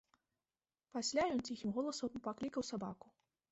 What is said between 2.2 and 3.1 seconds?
паклікаў сабаку.